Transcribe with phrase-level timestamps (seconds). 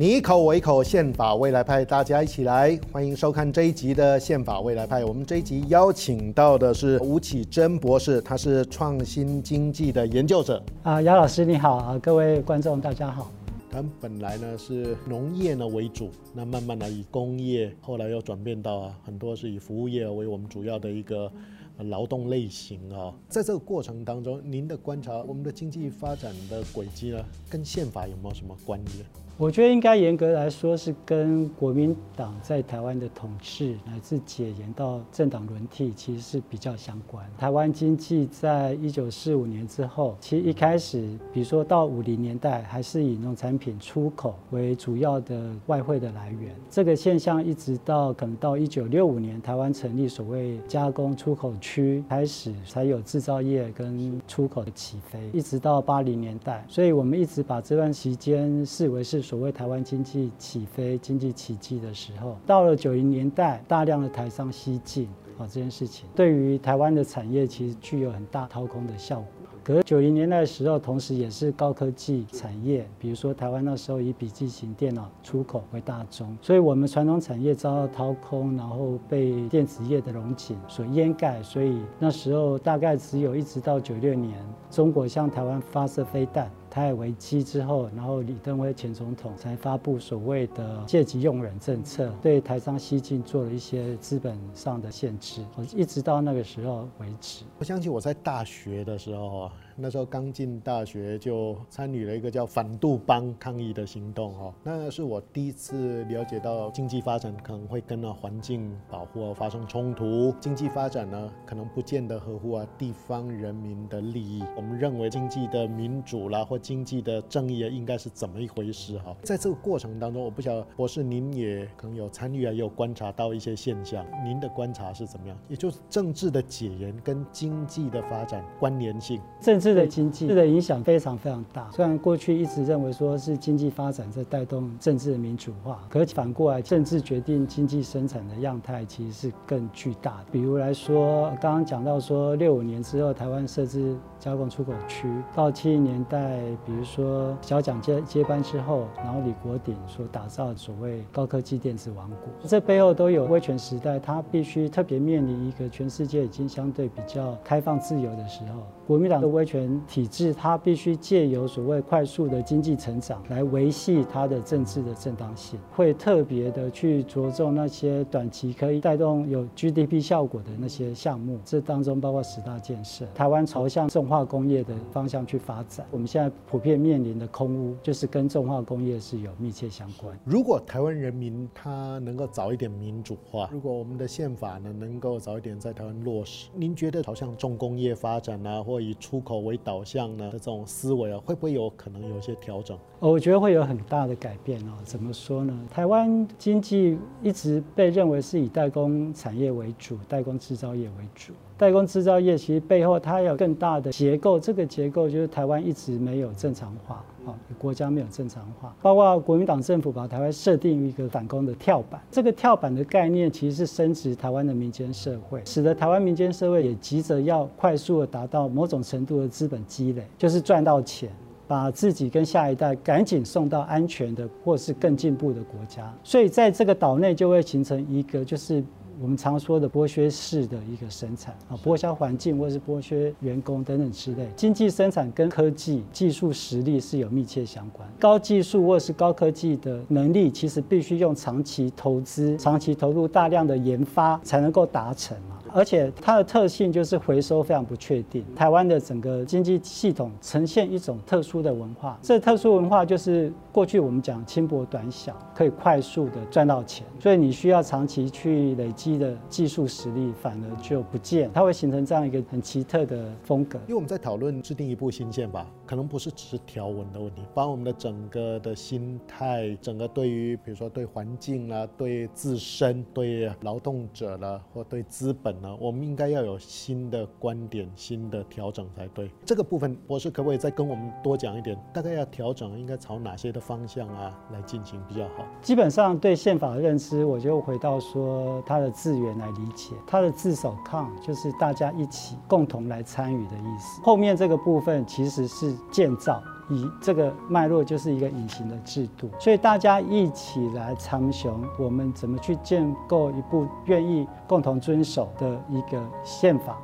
[0.00, 5.04] 你一口我一口，宪法未来派，大家一起来，欢迎收看这一集的宪法未来派。
[5.04, 10.64] 我们这一集邀请到的是吴启珍博士，他是创新经济的研究者。
[10.84, 13.30] 啊，姚老师你好啊，各位观众大家好。
[13.70, 21.30] 他们本来呢是农业呢为主，那慢慢的以工业，后来又转变到啊很多是以服务业为我们主要的一个
[21.76, 23.12] 劳动类型啊。
[23.28, 29.04] 在这个过程当中，您的观察，我们的经济发展的轨迹呢，跟宪法有没有什么关联？
[29.40, 37.24] 我觉得应该严格来说是跟国民党在台湾的统治乃至解严到政党轮替，其实是比较相关。
[37.38, 46.54] 台湾经济在一九四五年之后，其实一开始，比如说到五零年代，还是以农产品出口为主要的外汇的来源。
[46.68, 56.62] 这个现象一直到可能到一九六五年，台湾成立所谓加工出口区，开始才有制造业跟出口的起飞，一直到八零年代。
[56.68, 59.29] 所以我们一直把这段时间视为是。
[59.30, 65.06] 所谓台湾经济起飞、经济奇迹的时候，到了九零年代，大量的台商西进，
[65.38, 69.26] 啊，这件事情对于台湾的产业其实具有很大掏空的效果。
[69.62, 86.50] 可是九零年代的时候，同时也是高科技产业，比如说台湾那时候以笔记型电脑出口为大宗，所以我们传统产业遭到掏空，然后被电子业的荣景所掩盖，所以那时候大概只有一直到九六年，中国向台湾发射飞弹。
[86.70, 97.44] 台海危机之后，然后李登辉前总统才发布所谓的借机用人政策，对台商西进做了一些资本上的限制，一直到那个时候为止。
[97.58, 99.50] 我想起我在大学的时候。
[99.82, 114.44] 那时候刚进大学就参与了一个叫反杜邦抗议的行动哈，那是我第一次了解到经济发展可能会跟那环境保护啊发生冲突，经济发展呢可能不见得合乎啊地方人民的利益。
[114.54, 119.16] 我们认为经济的民主啦或经济的正义啊应该是怎么一回事哈？
[119.22, 125.38] 在这个过程当中，我不晓得博士您也可能有参与啊，也有观察到一些现象，您的观察是怎么样？
[125.48, 129.69] 也就是政治的解严跟经济的发展关联性，政治。
[129.74, 131.68] 对经济的影响非常非常大。
[131.72, 140.24] 虽然过去一直认为说是经济发展在带动政治的民主化，可反过来，政治决定经济生产的样态其实是更巨大的。
[140.32, 159.80] 比如来说，刚刚讲到说六五年之后，台湾设置加工出口区，到七零年代，比如说小蒋接接班之后，然后李国鼎所打造的所谓高科技电子王国，这背后都有威权时代，它必须特别面临一个全世界已经相对比较开放自由的时候，国民党的威权。
[159.86, 173.06] 体制，它必须借由所谓快速的经济成长来维系它的政治的正当性，会特别的去着重那些短期可以带动有 GDP 效果的那些项目，这当中包括十大建设。
[173.14, 180.18] 台湾朝向重化工业的方向去发展，我们现在普遍面临的空污，就是跟重化工业是有密切相关。
[180.24, 192.78] 如果台湾人民他能够早一点民主化，如果我们的宪法呢能够早一点在台湾落实，您觉得朝向重工业发展啊，或以出口为导向呢的这种思维啊，会不会有可能有些调整？
[192.98, 194.72] 我觉得会有很大的改变哦。
[194.84, 195.58] 怎么说呢？
[195.70, 201.32] 台湾经济一直被认为是以代工产业为主，代工制造业为主。
[201.60, 208.74] 代工制造业其实背后它有更大的结构，这个结构就是台湾一直没有正常化啊，国家没有正常化。
[208.80, 221.10] 包括国民党政府把台湾设定一个反攻的跳板，这个跳板的概念其实是升值台湾的民间社会，使得台湾民间社会也急着要快速的达到某种程度的资本积累，就是赚到钱，
[221.46, 225.92] 把自己跟下一代赶紧送到安全的或是更进步的国家。
[226.02, 228.64] 所以在这个岛内就会形成一个就是。
[229.02, 234.28] 我们常说的剥削式的一个生产啊，剥削环境或者是剥削员工等等之类。
[234.36, 245.38] 经济生产跟科技技术实力是有密切相关，高技术或是高科技的能力，其实必须用长期投资、长期投入大量的研发才能够达成嘛。
[245.52, 248.24] 而且它的特性就是回收非常不确定。
[248.36, 263.58] 台湾的整个经济系统呈现一种特殊的文化，这特殊文化就是过去我们讲轻薄短小，可以快速的赚到钱，所以你需要长期去累积的技术实力反而就不见，它会形成这样一个很奇特的风格。
[263.62, 275.30] 因为我们在讨论制定一部新宪法，可能不是只是条文的问题，把我们的整个的心态，整个对于比如说对环境啦、对自身、对劳动者啦，或对资本。
[275.58, 279.08] 我们应该要有新的观点、新的调整才对。
[279.24, 281.56] 这个部分，博士可不可以再跟我们多讲一点？
[281.72, 285.24] 大概要调整，应该朝哪些的方向啊来进行比较好？
[285.40, 289.74] 基本上对宪法的认知，我就回到说它的字源来理解。
[289.86, 293.80] 它的字首 “con” 就是大家一起共同来参与的意思。
[293.82, 296.22] 后面这个部分其实是建造。
[296.52, 306.58] 以这个脉络就是一个隐形的制度，所以大家一起来参雄，我们怎么去建构一部愿意共同遵守的一个宪法。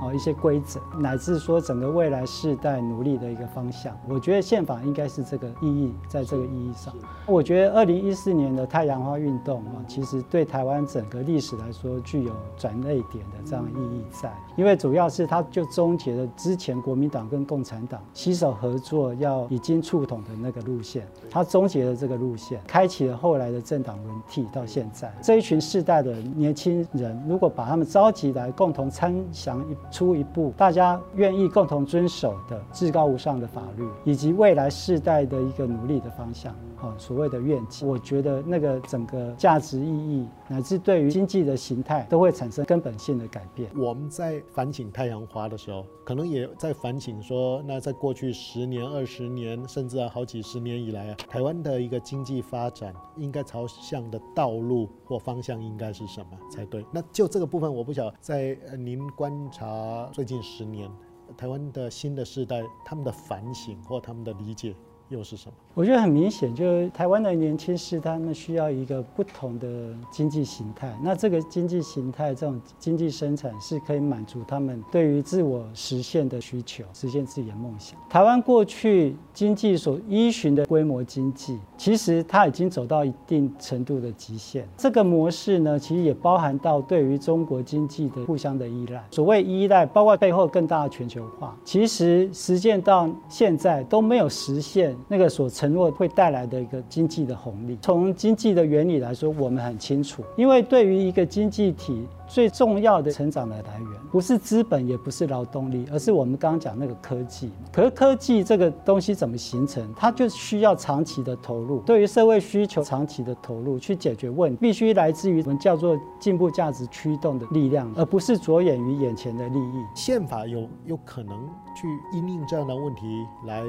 [0.00, 6.94] 哦，一些规则，乃至说整个未来世代努力的一个方向，我觉得宪法应该是这个意义，在这个意义上，
[7.26, 29.76] 我觉得二零一四年的太阳花运动啊，其实对台湾整个历史来说具有转捩点的这样意义在，因为主要是它就终结了之前国民党跟共产党携手合作要已经触统的那个路线，它终结了这个路线，开启了后来的政党轮替到现在，这一群世代的年轻人，如果把他们召集来共同参详一。
[29.90, 36.52] 出一部大家愿意共同遵守的至高无上的法律，以及未来世代的一个努力的方向。
[36.80, 43.70] 啊，所谓的愿景，我觉得那个整个价值意义，乃至对于经济的形态，都会产生根本性的改变。
[43.76, 56.84] 我们在反省太阳花的时候，可能也在反省说，那在过去十年、二十年，甚至啊好几十年以来啊，台湾的一个经济发展应该朝向的道路或方向应该是什么才对？
[56.92, 60.90] 那就这个部分，我不晓得在您观察最近十年
[61.36, 64.74] 台湾的新的世代，他们的反省或他们的理解。
[65.10, 65.54] 又是什么？
[65.78, 69.68] 我觉得很明显，就是台湾的年轻世代，他们需要一个不同的
[70.10, 70.92] 经济形态。
[71.04, 77.96] 那这个经济形态，这种经济生产是可以满足他们对于自我实现的需求，实现自己的梦想。
[78.08, 84.68] 台湾过去经济所依循的规模经济，其实它已经走到一定程度的极限。
[84.76, 89.00] 这个模式呢，其实也包含到对于中国经济的互相的依赖。
[89.12, 94.96] 所谓依赖，包括背后更大的全球化，其实实践到现在都没有实现。
[95.06, 102.06] 那个所承诺会带来的一个经济的红利，从经济的原理来说，我们很清楚，因为对于一个经济体。
[102.28, 107.50] 最重要的成长的来源不是资本，也不是劳动力，而是我们刚刚讲那个科技。
[107.72, 109.82] 可是科技这个东西怎么形成？
[109.96, 119.84] 它就需要长期的投入，对于社会需求长期的投入去解决问题，必须来自于我们叫做进步价值驱动的力量，而不是着眼于眼前的利益。
[119.94, 121.34] 宪法有有可能
[121.74, 123.62] 去因应这样的问题来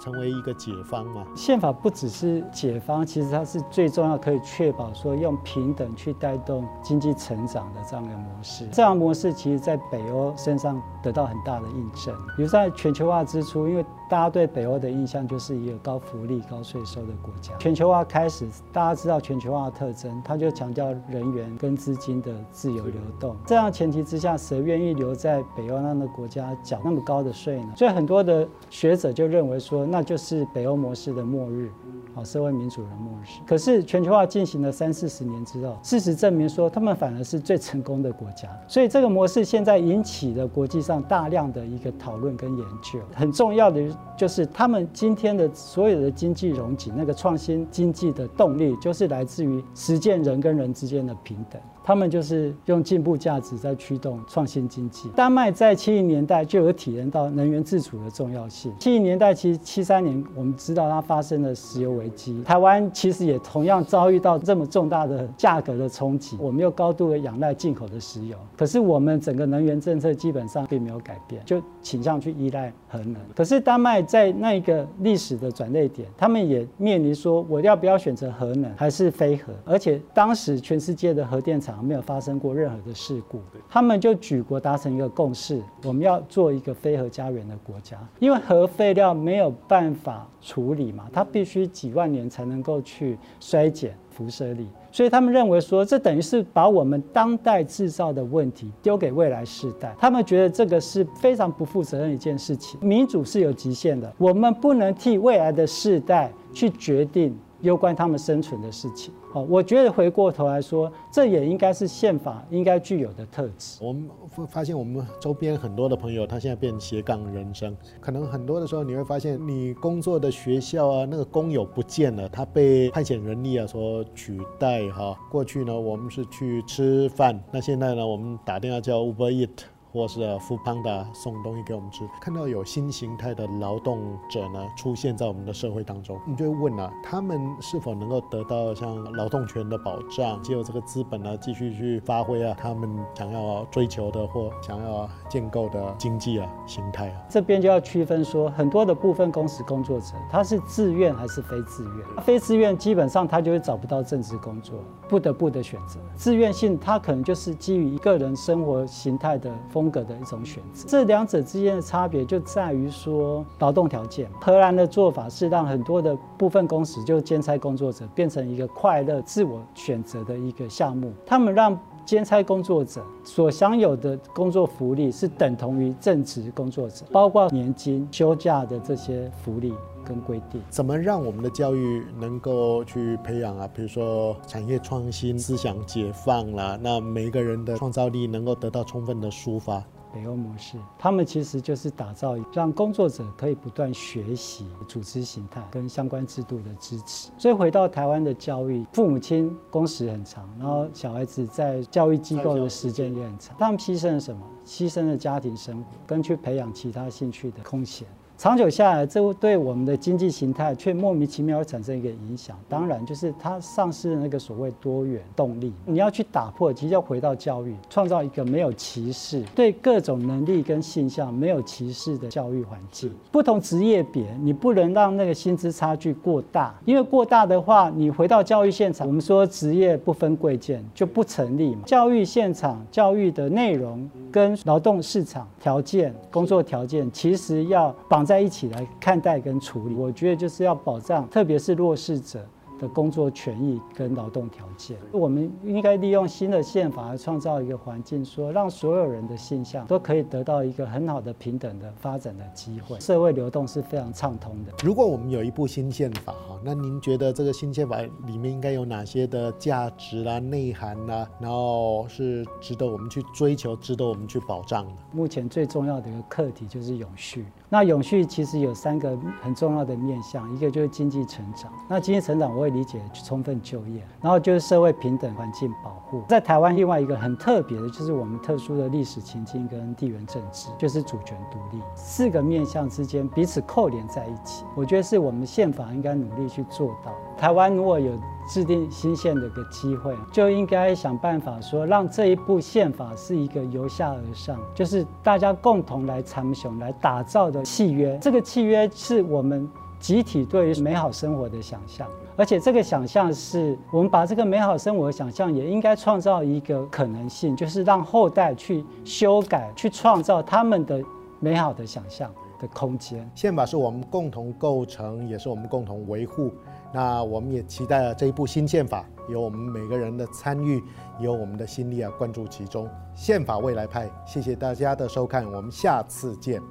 [0.00, 1.26] 成为一个解方吗？
[1.34, 8.03] 宪法不只是解方，其实它是最重要，可以确保说用平等去带动经济成长的这样。
[8.12, 12.14] 模式，这样模式其实在北欧身上得到很大的印证。
[12.36, 17.54] 比如在全球化之初，因为大家对北欧的印象就是一个高福利、高税收的国家。
[17.58, 23.36] 全球化开始，大家知道全球化的特征，它就强调人员跟资金的自由流动。
[23.46, 27.72] 这样前提之下，谁愿意留在北欧那样的国家缴那么高的税呢？
[27.76, 31.70] 所以很多的学者就认为说，那就是北欧模式的末日。
[32.14, 33.40] 好，社会民主的模式。
[33.44, 38.48] 可是全球化进行了三四十年之后，事实证明说，他们反而是最成功的国家。
[38.68, 43.00] 所以这个模式现在引起了国际上大量的一个讨论跟研究。
[43.12, 43.82] 很重要的
[44.16, 51.60] 就是，他们今天的所有的经济容景，那个创新经济的动力，就是来自于实践人跟人之间的平等。
[51.84, 55.10] 他们就是用进步价值在驱动创新经济。
[55.10, 58.72] 丹麦在七零年代就有体验到能源自主的重要性。
[58.80, 66.38] 七零年代其实七三年，我们知道它发生了石油危机，台湾其实也同样遭遇到这么重大的价格的冲击。
[66.40, 73.16] 我们又高度的仰赖进口的石油，可是我们整个能源政策基本上并没有改变，就倾向去依赖核能。
[73.36, 79.52] 可是丹麦在那一个历史的转捩点，他们也面临说，我要不要选择核能还是非核？
[79.64, 102.78] 而且当时全世界的核电厂没有发生过任何的事故，他们就举国达成一个共识，我们要做一个非核家园的国家，因为核废料没有办法处理嘛，它必须几万年才能够去衰减辐射力，所以他们认为说，这等于是把我们当代制造的问题丢给未来世代，他们觉得这个是非常不负责任的一件事情。
[102.80, 107.36] 民主是有极限的，我们不能替未来的世代去决定。
[107.64, 113.78] 攸关他们生存的事情，好，我觉得回过头来说，这也应该是宪法应该具有的特质。
[113.82, 114.06] 我们
[114.36, 125.18] 会发现，我们周边很多的朋友，他现在变斜杠人生，可能很多的时候你会发现，你工作的学校啊，那个工友不见了，他被派遣人力啊所取代哈。
[125.30, 129.48] 过去呢，我们是去吃饭，那现在呢，我们打电话叫 Uber Eat。
[129.94, 147.22] 或是 Foodpanda 送东西给我们吃，看到有新形态的劳动者呢出现在我们的社会当中，你就会问啊，他们是否能够得到像劳动权的保障，借由这个资本呢继续去发挥啊他们想要追求的或想要建构的经济啊形态啊？
[147.28, 152.24] 这边就要区分说，很多的部分工时工作者他是自愿还是非自愿？
[152.24, 154.74] 非自愿基本上他就会找不到正职工作，
[155.08, 156.00] 不得不的选择。
[156.16, 159.83] 自愿性他可能就是基于一个人生活形态的风。
[159.84, 160.88] 风格的一种选择。
[160.88, 164.26] 这两者之间的差别就在于说劳动条件。
[164.40, 171.78] 荷兰的做法是让很多的部分工时就兼差工作者变成一个快乐自我选择的一个项目，他们让。
[172.06, 179.72] 兼差工作者所享有的工作福利是等同于正职工作者，包括年金、休假的这些福利
[180.04, 180.62] 跟规定。
[180.68, 183.68] 怎么让我们的教育能够去培养啊？
[183.74, 189.82] 比如说产业创新、思想解放啦，那每个人的创造力能够得到充分的抒发。
[190.12, 197.32] 北欧模式，他们其实就是打造让工作者可以不断学习组织形态跟相关制度的支持。
[197.36, 204.40] 所以回到台湾的教育，父母亲工时很长，然后小孩子在教育机构的时间也很长，他们牺牲了什么？
[204.64, 208.06] 牺牲了家庭生活跟去培养其他兴趣的空闲。
[208.36, 212.56] 长久下来，这对我们的经济形态却莫名其妙会产生一个影响。
[212.68, 215.72] 当然，就是它丧失了那个所谓多元动力。
[215.86, 223.10] 你要去打破，其实要回到教育，创造一个没有歧视、对各种能力跟现象没有歧视的教育环境。
[223.30, 231.82] 不同职业别，你不能让那个薪资差距过大，因为过大的话，你回到教育现场，我们说职业不分贵贱就不成立嘛。
[231.86, 242.44] 教育现场教育的内容跟劳动市场条件、工作条件，其实要绑在一起来看待跟处理，我觉得就是要保障，特别是弱势者。
[242.76, 254.72] 的工作权益跟劳动条件，我们应该利用新的宪法来创造一个环境，说让所有人的现象都可以得到一个很好的平等的发展的机会，社会流动是非常畅通的。
[254.82, 264.92] 如果我们有一部新宪法哈，那您觉得这个新宪法里面应该有哪些的价值啦、内涵啦，然后是值得我们去追求、值得我们去保障的？
[265.12, 267.46] 目前最重要的一个课题就是永续。
[267.74, 271.72] 那永续其实有三个很重要的面向，一个就是经济成长。
[271.88, 276.22] 那经济成长我会理解充分就业，然后就是社会平等、环境保护。
[276.28, 281.82] 在台湾另外一个很特别的就是我们特殊的历史情境跟地缘政治，就是主权独立。
[281.96, 287.12] 四个面向之间彼此扣连在一起，我觉得是我们宪法应该努力去做到。
[287.44, 288.10] 台湾如果有
[288.48, 298.16] 制定新宪的一个机会，就应该想办法说，让这一部宪法是一个由下而上，就是大家共同来参雄、来打造的契约。
[298.18, 299.68] 这个契约是我们
[300.00, 310.98] 集体对于美好生活的想象，而且这个想象是我们把这个美好生活的想象也应该创造一个可能性，就是让后代去修改、去创造他们的
[311.40, 313.30] 美好的想象的空间。
[313.34, 316.50] 宪法是我们共同构成，也是我们共同维护。
[316.94, 320.80] 那我们也期待了这一部新宪法，有我们每个人的参与，
[321.18, 322.88] 有我们的心力啊，关注其中。
[323.16, 326.62] 宪法未来派，谢谢大家的收看，我们下次见。